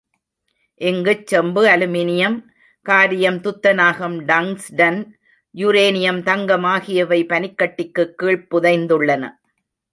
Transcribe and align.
இங்குச் 0.81 1.27
செம்பு, 1.27 1.63
அலுமினியம், 1.67 2.37
காரீயம், 2.85 3.37
துத்தநாகம், 3.41 4.17
டங்ஸ்ட 4.25 4.89
ன், 4.91 5.01
யுரேனியம், 5.55 6.21
தங்கம் 6.23 6.67
ஆகியவை 6.73 7.21
பனிக்கட்டிக்குக் 7.25 8.15
கீழ்ப் 8.19 8.47
புதைந்துள்ளன. 8.51 9.23